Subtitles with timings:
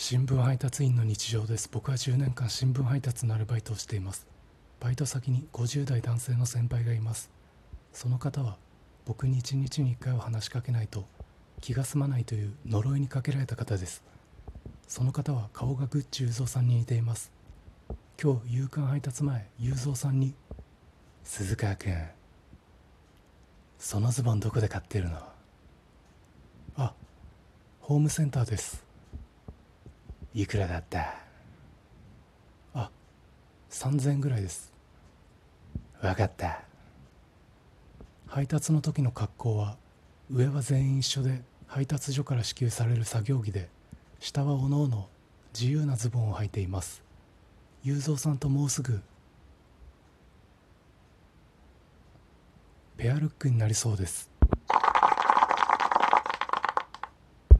[0.00, 1.68] 新聞配達員の日常です。
[1.72, 4.28] 僕は10年間新聞配達のアルバイトをしています。
[4.78, 7.32] バイト先に50代男性の先輩がいます。
[7.92, 8.58] その方は
[9.06, 11.04] 僕に1日に1回は話しかけないと
[11.60, 14.04] 気が済まないという呪いにかけられた方です。
[14.86, 17.32] その方は顔がグッチ雄三さんに似ています。
[18.22, 20.32] 今日夕刊配達前雄三さんに
[21.24, 21.92] 「鈴川君
[23.80, 25.18] そのズボンどこで買ってるの?」
[26.78, 26.94] あ
[27.80, 28.86] ホームセンターです。
[30.34, 31.14] いくらだった？
[32.74, 32.90] あ
[33.70, 34.72] 3000円ぐらいです。
[36.00, 36.62] 分かった。
[38.26, 39.76] 配達の時の格好は
[40.30, 43.68] 上は全員一緒で配達所から支給される作業着で
[44.20, 45.08] 下はおのおの
[45.58, 47.02] 自由なズボンを履いています。
[47.82, 49.00] 雄三さんともうすぐ。
[52.96, 54.28] ペアルックになりそうです。